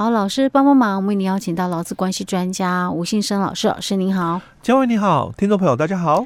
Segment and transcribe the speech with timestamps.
[0.00, 6.24] 好，老师帮帮忙，为您邀请到劳资关系专家吴信生老师，老师您好，嘉伟你好，听众朋友大家好。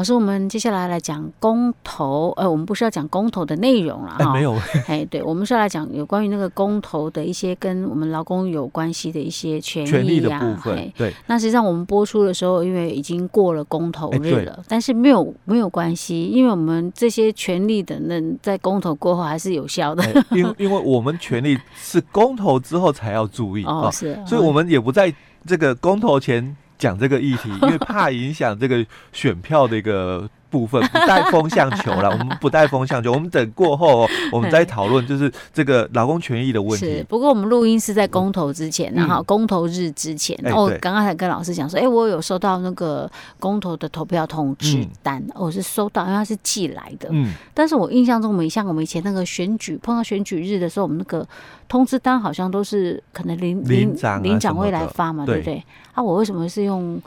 [0.00, 4.32] 老师，我们接下来来讲公投，呃，我们不是要讲公投的内容了哈、哎？
[4.32, 4.56] 没有，
[4.88, 10.90] 哎，对，我们是要来讲有关于那个公投的一些跟我们劳工有关系的一些权益、啊、权利的部分。
[10.96, 20.02] 对，那实际上我们播出的时候，因为已经过了公投日了，但是没有没有关系，因为我们这些权利的人在公投过后还是有效的。
[20.30, 25.12] 因因为我们权利是公投之后才要注意哦，是，所以我们也不在
[25.44, 30.28] 这个公投前讲这个议题，因为怕影响这个选票的一个。
[30.50, 36.86] 部分不带风向球了， 我们不带风向球，我们等过后，我们再讨论就是这个劳工权益的问题。
[36.86, 40.38] 是，不过我们录音是在公投之前，然后公投日之前。
[40.42, 47.08] 然后刚刚才跟老师讲说，哎，我有收到那个公投的投票通知单，我是收到，因为它是寄来的。
[47.12, 47.32] 嗯。
[47.54, 51.26] 但是我印象中没像我们以前那个选举碰到选举日的时候，我们那个
[51.68, 55.64] 通知单好像都是可能领领领长会来发嘛，对不对？
[55.92, 57.00] 啊，我为什么是用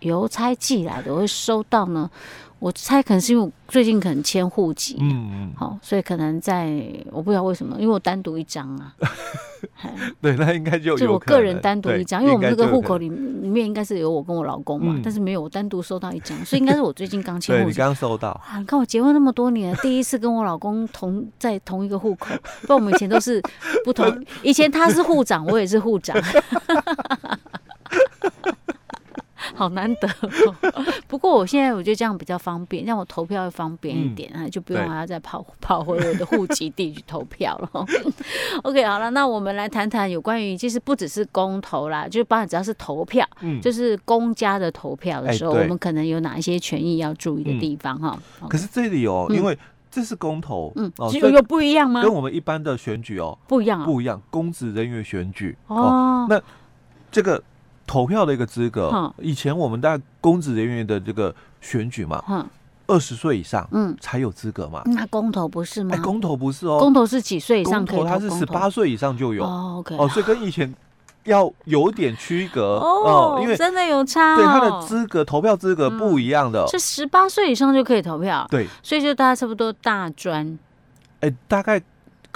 [0.00, 1.12] 邮差寄来的？
[1.12, 2.08] 我会收到呢？
[2.58, 8.94] 我猜可能是因为我最近可能迁户籍，嗯嗯，好，所以可能在我不知道为什么，因为我单独一张啊，
[10.22, 18.58] 对，那应该就就我个人单独一张，因为我们这个户口里里面应该是有我跟我老公嘛，嗯、但是没有我单独收到一张，所以应该是我最近刚迁户籍，你刚收到啊？
[18.58, 23.42] 你看我结婚那么多年，第一次跟我老公同在同一个户口，不然我们以前都是
[23.84, 24.06] 不同，
[24.42, 26.16] 以前他是户长，我也是户长。
[29.56, 30.08] 好难得，
[30.74, 37.86] 哦 不过我现在我觉得这样比较方便，让我投票会方便一点啊，嗯、就不用还要再跑 跑回我的户籍地去投票了。
[38.62, 48.18] OK，好了，那我们来谈谈有关于，其实不只是公投啦，就是包括只要是投票，嗯、就是公家的投票的时候，欸、我们可能有哪一些权益要注意的地方哈？
[48.42, 49.58] 嗯、可是这里哦，嗯、因为
[49.90, 52.02] 这是公投，嗯，有有不一样吗？
[52.02, 56.40] 跟我们一般的选举哦不一样，啊不一样，公职人员选举哦，哦，那
[57.10, 57.42] 这个。
[57.86, 62.22] 投票的一个资格，以前我们在公职人员的这个选举嘛，
[62.86, 64.82] 二十岁以上，嗯，才有资格嘛。
[64.86, 65.94] 那公投不是吗？
[65.94, 68.04] 哎，公投不是哦，公投是几岁以上可以投？
[68.04, 69.76] 他是十八岁以上就有哦。
[69.78, 70.72] OK，哦，所以跟以前
[71.24, 78.46] 要有点区隔哦，因为真的有差，对他的资格投票资格不一样的，是十八岁以上就可以投票。
[78.50, 80.58] 对，所以就大家差不多大专，
[81.20, 81.80] 哎，大概。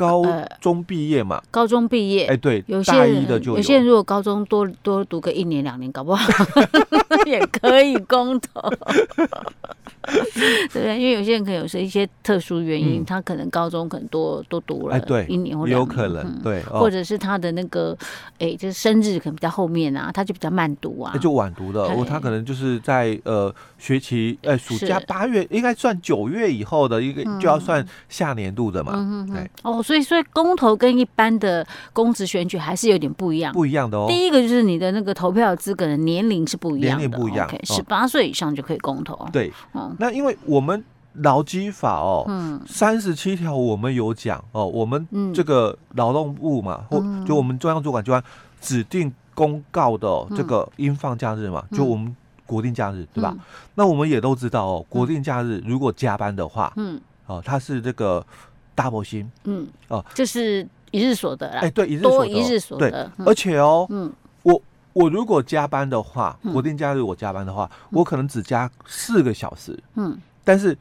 [0.01, 0.25] 高
[0.63, 6.27] 中毕业嘛，高中毕业，哎，对，有些人有些人如果高中多多读个一年两年，搞不好
[7.29, 8.73] 也可以公投。
[10.73, 17.97] 对，因为有些人可能有一些特殊原因，他可能高中可能多多读了一年或有可能对，或者是他的那个
[18.39, 29.83] 哎，就是生日可能比较后面啊，他就比较慢读啊，就晚读的，他可能就是在呃学期哎暑假八月应该算九月以后的一个就要算下年度的嘛，哎哦。
[29.83, 34.07] 所以，所以公投跟一般的公职选举还是有点不一样，不一样的哦。
[34.09, 39.29] 第一个就是你的那个投票资格的年龄是不一样的，年龄不一样，十八岁以上就可以公投。
[39.33, 39.53] 对，
[39.99, 40.85] 那因为我们
[41.15, 48.23] 劳基法哦，嗯，三十七条我们有讲哦，我们这个劳动部嘛，或就我们中央主管机关
[48.61, 52.15] 指定公告的这个应放假日嘛，就我们
[52.47, 53.37] 国定假日对吧？
[53.75, 58.25] 那我们也都知道哦，国定假日如果加班的话，嗯，哦，它是这个。
[58.77, 64.11] double 薪，嗯，哦，就是一日所得啦，哎，对，一日多一日所得，而且哦，嗯，
[64.93, 70.77] 我我如果加班的话，国定假日我加班的话，我可能只加四个小时，嗯，但是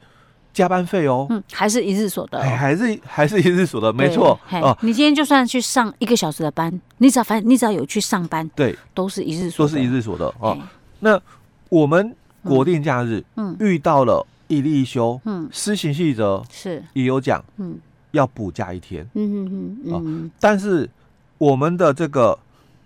[0.52, 10.56] 加班费哦，嗯，还是一日所得，还是还是一日所得，没错，哦，你今天就算去上一个小时的班，你只要反正你只要有去上班，对，都是一日所得，都是一日所得哦。
[10.98, 11.20] 那
[11.68, 16.82] 我们国定假日，嗯，遇到了一例一休，嗯，施行细则是。
[16.94, 17.78] 也有讲，嗯。
[18.12, 20.90] 要补假一天，嗯嗯嗯，哦，但是
[21.38, 22.36] 我们的这个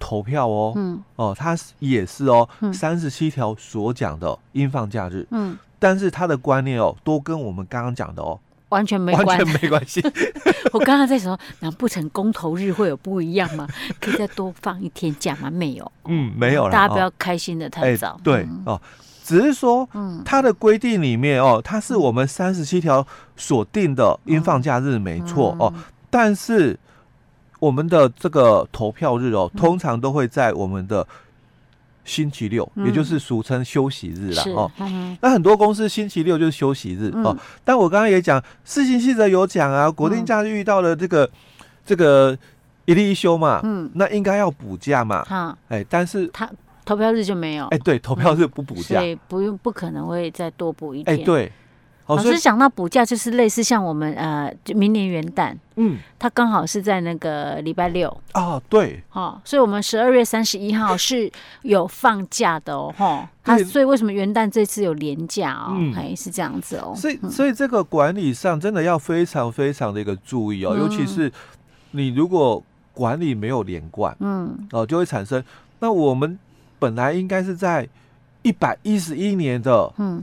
[0.05, 1.03] 投票哦，嗯。
[1.17, 8.39] 哦，他也是哦，三十七条所讲的应放假日，嗯，但是他的观念哦，都跟我们刚刚讲的哦，
[8.69, 10.03] 完全没关完全没关系。
[10.73, 13.67] 我刚刚在说，难不成公投日会有不一样吗？
[13.99, 15.51] 可以再多放一天假吗？
[15.51, 18.79] 没有，嗯，没有了，大家不要开心的太早，对哦。
[19.25, 20.21] 只是说，嗯。
[20.23, 23.07] 它的规定里面哦，它是我们三十七条
[23.37, 25.73] 所定的应放假日没错哦，
[26.11, 26.79] 但是
[27.65, 31.07] 我们的这个投票日哦，通常都会在我们的
[32.05, 34.71] 星期六，也就是俗称休息日啦哦。
[35.23, 37.35] 那很多公司星期六就是休息日哦。
[37.65, 41.31] 但我刚刚也讲，施行细则有讲啊，国定假日遇到了这个
[41.87, 42.37] 这个
[42.85, 46.51] 一例一休嘛，嗯，那应该要补假嘛，哈，哎，但是他。
[46.87, 51.19] 投票日就没有，哎，对，投票日不补假，所以不用，不可能会再多补一天。
[51.19, 51.51] 哎，对，
[52.07, 65.73] 老师讲到补假，就是类似像我们呃，就明年元旦，嗯，它刚好是在那个礼拜六啊，对，哦，所以我们十二月三十一号是有放假的哦，哈，它所以为什么元旦这次有连假哦？
[65.97, 71.33] 哎、嗯，是这样子哦，所以所以这个管理上真的要非常非常的一个注意哦，嗯、尤其是
[71.93, 72.63] 你如果
[72.93, 75.43] 管理没有连贯，嗯，哦，就会产生，
[75.79, 76.39] 那我们
[76.79, 77.89] 本来应该是在
[78.43, 80.23] 一百一十一年的，嗯。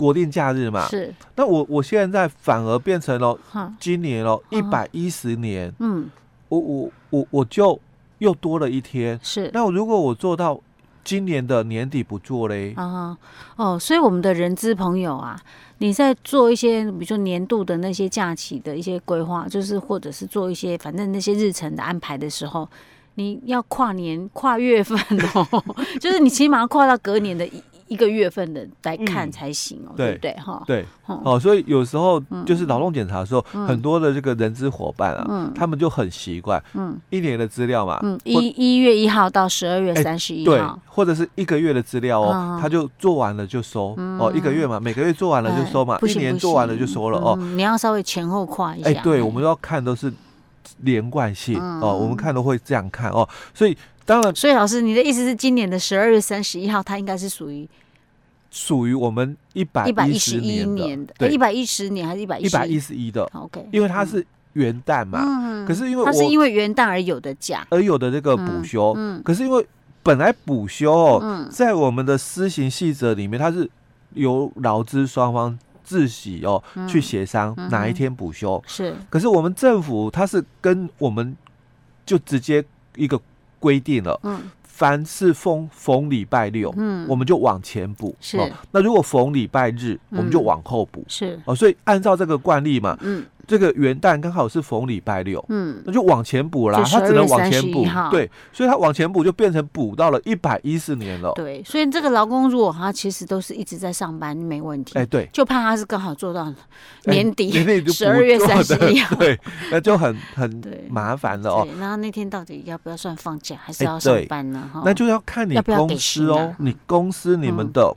[0.00, 1.14] 国定假日嘛，是。
[1.36, 3.38] 那我我现在反而变成了
[3.78, 6.08] 今年哦，一百一十年，嗯，
[6.48, 7.78] 我我我我就
[8.16, 9.20] 又多了一天。
[9.22, 9.50] 是。
[9.52, 10.58] 那如果我做到
[11.04, 12.72] 今年的年底不做嘞？
[12.76, 13.14] 啊
[13.56, 15.38] 哦，所以我们的人资朋友啊，
[15.78, 22.66] 你在做一些比如说年度的那些假期的一些规划，就是或者是做一些反正那些日程的安排的时候，
[23.16, 24.98] 你要跨年跨月份
[25.34, 25.46] 哦，
[26.00, 27.62] 就是你起码要跨到隔年的一。
[27.90, 30.14] 一个月份的来看才行哦，对。
[30.14, 30.32] 不对？
[30.34, 47.36] 哈，对，哦，所以有时候就是劳动检查的时候，很多的这个人资伙伴啊，他们就很习惯，嗯，一年的资料嘛，嗯，一一月一号到十二月三十一号，对，或者是一个月的资料哦，他就做完了就收，哦，一个月嘛，每个月做完了就收嘛，一年做完了就收了哦。
[47.36, 50.12] 你要稍微前后跨一下，哎，对，我们要看都是
[50.80, 53.76] 连贯性哦，我们看都会这样看哦，所以。
[54.06, 57.68] 当然，所以老师，你的意思是今年的十二月三十一号，它应该是属于
[58.50, 69.64] 属于我们一百一百一十一年的，对，一百一十年还是一百一百一十一的？OK，因为它是元旦嘛，嗯，可是因为它是因为元旦而有的假，而有的这个补休，嗯，可是因为
[70.02, 73.70] 本来补休哦，在我们的施行细则里面，它是
[74.14, 75.56] 由劳资双方
[75.90, 81.36] 自己哦去协商哪一天补休，是，可是我们政府它是跟我们
[82.06, 82.64] 就直接
[82.94, 83.20] 一个。
[83.62, 88.38] 规定了，嗯，凡是逢逢礼拜六，嗯，我们就往前补，是。
[88.70, 91.38] 那如果逢礼拜日，我们就往后补，是。
[91.44, 93.22] 哦，所以按照这个惯例嘛，嗯。
[93.50, 106.46] 这个元旦刚好是逢礼拜六，嗯，那就往前补啦，他只能往前补，对，所以他往前补就变成补到了一百一十年了，对，所以这个劳工如果他其实都是一直在上班，没问题，哎，对，就怕他是刚好做到
[107.06, 107.50] 年底，
[107.90, 109.36] 十二月三十一号， 对，
[109.72, 111.66] 那就很很麻烦了哦。
[111.76, 114.70] 那那天到底要不要算放假，还是要上班呢？
[114.84, 117.92] 那就要看你公司哦，你公司你们的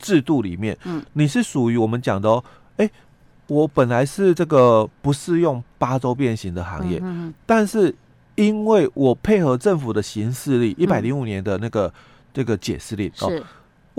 [0.00, 2.42] 制度里面，嗯，你是属于我们讲的哦，
[2.78, 2.90] 哎。
[3.48, 7.94] 我本来是这个不适用八周变形的行业，嗯、但是
[8.36, 11.92] 因为我配合政府的行事历，一百零五年的那个、嗯、
[12.32, 13.24] 这个解释令是。
[13.24, 13.42] 哦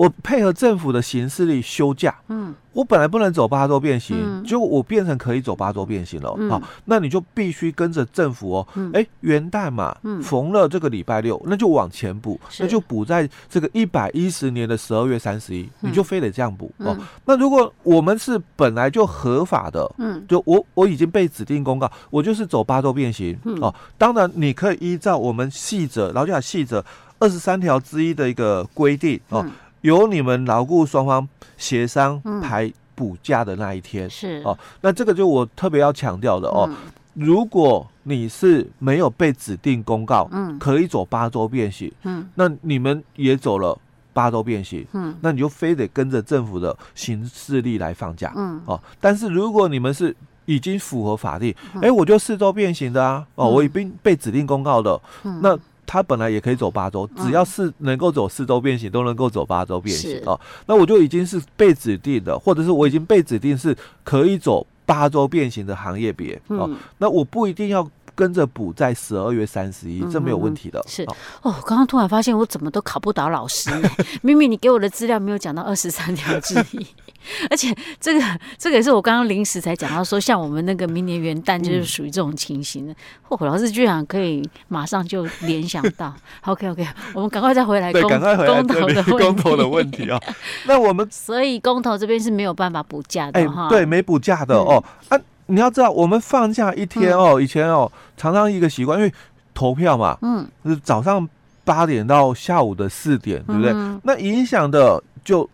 [0.00, 16.96] 我配合政府的行事力休假，嗯，我本来不能走八周变形，结果我变成可以走八周变形了，好，那你就必须跟着政府哦，哎，元旦嘛，逢了这个礼拜六，那就往前补，那就补在这个一百一十年的十二月三十一，你就非得这样补哦。
[17.26, 23.74] 那如果我们是本来就合法的，嗯，就我我已经被指定公告，我就是走八周变形哦。
[23.98, 26.82] 当然，你可以依照我们细则劳基法细则
[27.18, 29.44] 二十三条之一的一个规定哦。
[29.82, 34.42] 由你们劳雇双方协商排补假的那一天，嗯、是。
[34.44, 36.68] 哦，那这个就我特别要强调的哦。
[36.68, 36.76] 嗯、
[37.14, 43.78] 如果你是没有被指定公告，嗯，可以走八周变形，嗯，那你们也走了
[44.12, 48.78] 八周变形，嗯，那你就非得跟着政府的行事历来放假，嗯，哦。
[49.00, 51.82] 但是如果你们是已经符合法定，哎、嗯。
[51.82, 55.58] 欸，我就四周变形的啊，哦，嗯、我已经被指定公告的，嗯、那。
[55.92, 60.38] 他本来也可以走八周，只要是能够走四周变形，都能够走八周变形哦。
[60.66, 66.70] 那我就已经是被指定的，或者是我已经被指定是可以走八周变形的行业别哦。
[66.98, 70.80] 那我不一定要跟着补在十二月三十一，这没有问题的。
[70.86, 71.02] 是
[71.42, 73.68] 哦，刚刚突然发现我怎么都考不倒老师，
[74.22, 76.86] 明明你给我的资料没有讲到二十三条之一。
[77.50, 78.20] 而且这个
[78.56, 82.94] 这个也是我刚刚临时才讲到，说像我们那个明年元旦就是属于这种情形的。
[83.28, 86.12] 嚯、嗯，老师居然可以马上就联想到。
[86.42, 90.18] OK OK，我们赶快再回来公公投的公投的问题啊。
[90.66, 93.68] 那我们所以公投这边是没有办法补假的哈、欸。
[93.68, 94.82] 对，没补假的哦。
[95.10, 99.12] 嗯、啊，你要知道，我们放假一天哦，嗯、以前哦常常一个习惯，因为
[99.54, 101.28] 投票嘛，嗯，是早上
[101.64, 103.72] 八点到下午的四点，对不对？
[103.72, 105.48] 嗯、那影响的就。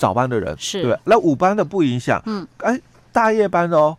[0.00, 0.82] 早班的人是。
[0.82, 2.20] 对，那午班的不影响。
[2.24, 2.80] 嗯，哎，
[3.12, 3.96] 大夜班的哦，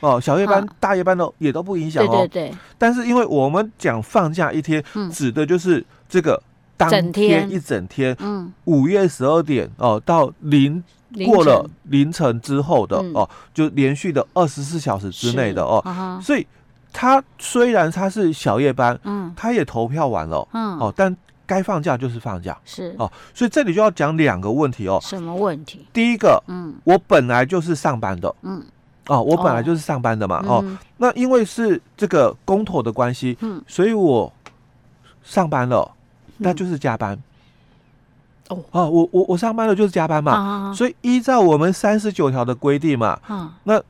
[0.00, 2.08] 哦，小夜班、大夜班的也都不影响哦。
[2.08, 2.56] 对对对。
[2.76, 4.82] 但是因为我们讲放假一天，
[5.12, 6.42] 指的就是这个
[6.76, 10.82] 当天一整天，嗯，五月十二点哦到零
[11.24, 15.80] 过了凌晨之后的哦，就连续的二十四小时之内的哦。
[16.20, 16.44] 所以
[16.92, 21.16] 他虽然他是小夜班，嗯，他也投票完了，嗯，哦，但。
[21.46, 22.94] 该放假就是放假，是。
[22.98, 24.98] 哦，所以这里就要讲两个问题哦。
[25.02, 25.86] 什么问题？
[25.92, 28.62] 第一个，嗯，我本来就是上班的，嗯，
[29.06, 34.32] 哦，我本来就是上班的嘛，哦，哦，那因为是这个公投的关系，嗯，所以我
[35.22, 35.90] 上班了，
[36.38, 37.18] 那就是加班。
[38.48, 43.82] 哦，哦，我我我上班了就是加班嘛，啊，所以依照我们三十九条的规定嘛，啊，那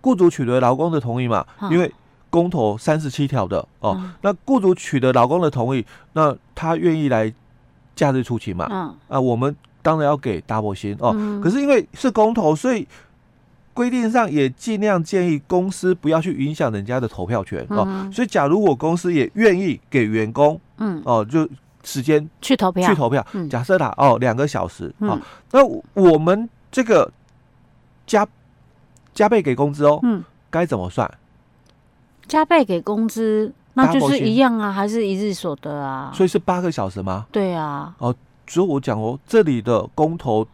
[0.00, 1.92] 雇主取得劳工的同意嘛，啊，因为。
[2.30, 7.32] 公投三十七条的哦，嗯、那雇主取得老公的同意，那他愿意来
[7.96, 8.66] 假日出勤嘛？
[8.70, 11.12] 嗯、啊，我们当然要给 double 薪哦。
[11.16, 12.86] 嗯、可是因为是公投，所以
[13.72, 18.10] 规定上也尽量建议公司不要去影响人家的投票权、嗯、哦。
[18.12, 21.48] 所以，假如我公司也愿意给员工，嗯，哦，就
[21.82, 23.24] 时间去投票，去投票。
[23.32, 25.18] 嗯、假设他哦两个小时，嗯、哦，
[25.52, 27.10] 那我们这个
[28.06, 28.26] 加
[29.14, 31.10] 加倍给工资哦，嗯，该怎么算？
[32.28, 36.12] 加倍给工资，那就是一样啊，还是一日所得啊？
[36.14, 37.26] 所以是八个小时吗？
[37.32, 37.94] 对啊。
[37.98, 38.14] 哦，
[38.46, 40.46] 所以我讲哦，这里的公投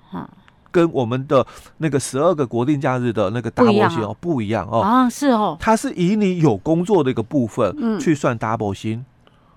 [0.71, 1.47] 跟我们的
[1.79, 4.81] 那个十二个国定假日的那个 double 薪哦不一样哦。
[4.81, 5.57] 啊，是哦。
[5.61, 9.05] 它是以你有工作的一个部分去算 double 薪。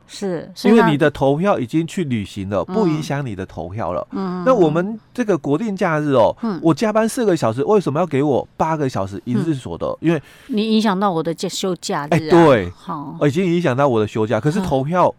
[0.08, 4.08] 是，因为你的投票已经去履行了，不影响你的投票了。
[4.12, 9.98] 嗯，那我们这个国定假日哦，我加班四个小时，为什么要给我八个小时一日所得？
[10.00, 12.10] 因为你影响到我的休假日。
[12.12, 14.40] 哎，对，好，已经影响到我的休假。
[14.40, 15.14] 可是投票，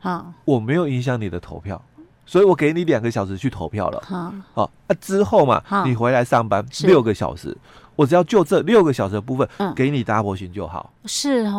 [0.44, 1.80] 我没有影响你的投票，
[2.24, 4.02] 所以我给你两个小时去投票了。
[4.06, 7.56] 好，好，那之后嘛，你回来上班六个小时。
[7.98, 10.92] 我只要就这六个小时的部分，给你 double 薪就好。
[11.06, 11.50] 是哦，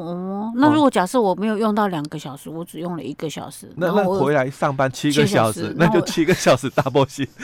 [0.00, 7.28] 哦，那如果假设我没有用到两个小时，我只用了一个小时，那那回来上班七个小时，那就七个小时 double 薪。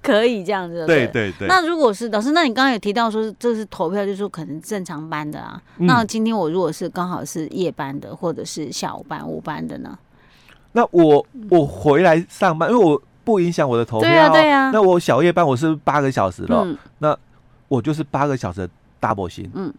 [0.00, 0.86] 可以这样子。
[0.86, 1.48] 对对对。
[1.48, 5.60] 那如果是老师，那你刚刚有提到说这是投票，就是说可能正常班的啊。
[5.78, 9.98] 那今天我如果是刚好是夜班的，或者是下午班、午班的呢？
[10.70, 13.02] 那我我回来上班，因为我。
[13.24, 14.08] 不影响我的投票。
[14.08, 14.70] 对啊，对啊。
[14.70, 17.16] 那我小夜班我是八个小时了，嗯、那
[17.68, 18.68] 我就是八个小时的
[19.00, 19.50] double 薪。
[19.54, 19.72] 嗯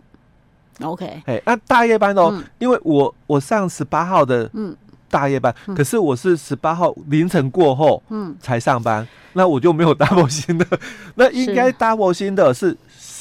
[0.81, 1.21] ，OK。
[1.25, 4.49] 哎，那大夜班哦，嗯、因为我我上十八号的
[5.09, 10.65] 大夜班，嗯、可是我是十八号凌晨过后嗯才上班，嗯、那我就没有 double 薪的。
[11.15, 12.75] 那应该 double 薪的是。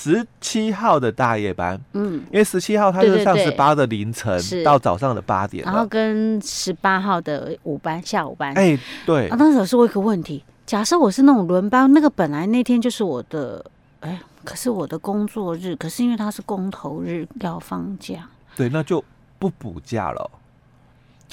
[0.05, 9.29] 十七号的大夜班，嗯，因为十七号他是上十八的凌晨到早上的八点，然后跟十八号的午班下午班，哎，对。
[9.29, 13.65] 啊，当时老师，我有个问题，假设我是那种轮班，那个本来那天就是我的，
[14.01, 19.03] 哎，可是我的工作日，可是因为他是公投日要放假，对，那就
[19.39, 20.31] 不补假了。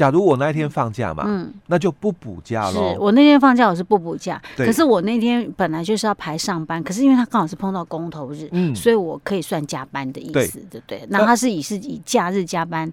[0.02, 2.72] 假如我那一天放假嘛，嗯，那就不补假了。
[2.72, 4.42] 是我那天放假，我是不补假。
[4.58, 11.08] 对可是我那天本来就是要排上班，可是因为他刚好是碰到公投日，嗯，所以我可以算加班的意思，对不对，对？
[11.12, 12.92] 那他是以是以假日加班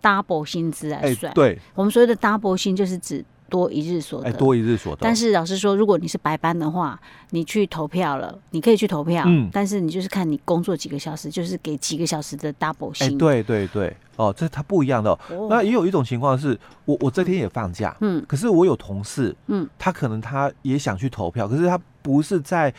[0.00, 1.30] double 薪资来算。
[1.34, 3.22] 对，我们所谓的 double 薪就是指。
[3.48, 5.00] 多一日所得，多一日所得。
[5.02, 6.98] 但是老师说，如果你是白班的话，
[7.30, 13.16] 你去投票了，你可以去投票，嗯，但是你就是看你工作几个小时，就是给几个小时的 double 薪。
[13.16, 15.10] 对对对，哦，这它不一样的。
[15.30, 22.72] 哦，那也有一种情况是，我我这天也放假，嗯，可是我有同事，嗯，他可能他也想去投票，可是他不是在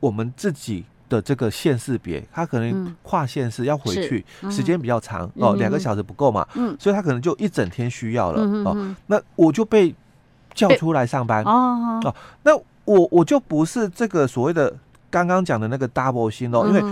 [0.00, 9.94] 我们自己的这个县市别，他可能跨县市要回去，时间比较长哦，两个小时不够嘛，嗯，所以他可能就一整天需要了哦，那我就被。
[10.56, 11.44] 叫出来上班。
[11.44, 12.00] 哦。
[12.02, 14.74] 哦，那我我就不是这个所谓的
[15.08, 16.82] 刚刚讲的那个 double 薪哦，因为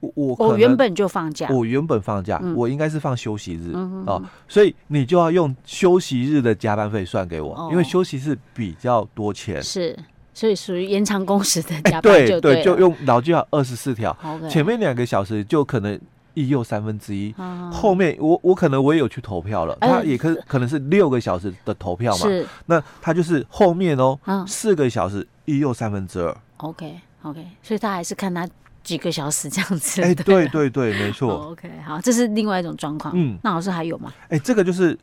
[0.00, 3.72] 我我我原本就放假，我原本放假，我应该是放休息日
[4.06, 9.98] 哦，所以你就要用休息日的加班费算给我，因为休息日比较多钱，是，
[10.32, 14.16] 所以属于延长工时的加班对对，就用劳基法二十四条，
[14.48, 16.00] 前面两个小时就可能。
[16.36, 17.34] 一又三分之一，
[17.72, 28.46] 后面我我可能我也有去投票了，他也可可能是六个小时的投票嘛，是，那他就是后面哦，四个小时一又三分之二，OK OK，所以他还是看他
[28.84, 34.12] 几个小时这样子，哎，对对对，没错，OK，好，这是另外一种状况，嗯，那老师还有吗？
[34.28, 34.96] 哎，这个就是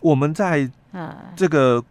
[0.00, 0.68] 我们在
[1.36, 1.84] 这个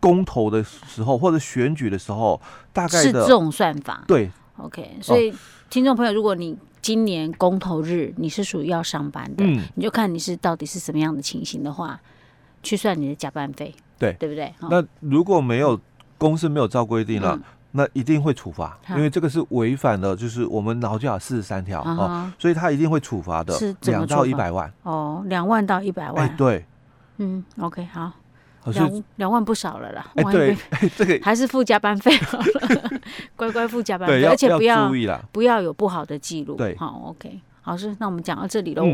[0.00, 2.40] 公投的时候或者选举的时候，
[2.72, 5.32] 大概是这种算法，对，OK，所以
[5.72, 11.98] 听众朋友，如果你今年公投日你是属于要上班的，嗯，你就看你是到底是什么样的情形的话，
[12.62, 14.52] 去算你的加班费，对，对不对？
[14.68, 15.80] 那如果没有
[16.18, 24.70] 公司没有照规定了，那一定会处罚，因为这个是违反了，就是我们劳基法四十三条哦，所以他一定会处罚的，是两到一百万。
[24.82, 26.66] 哦，两万到一百万，哎，对，
[27.16, 28.12] 嗯，OK，好。
[28.66, 30.56] 两两万不少了啦， 哎，对，
[30.96, 32.44] 这个 还是付加班费好了，
[33.36, 34.90] 乖乖付加班费，而且不要
[35.32, 38.84] 不要有不好的记录，对，好，OK，好，是，那我们讲到这里喽。